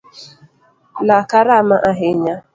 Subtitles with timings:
[1.07, 2.35] Laka rama ahinya.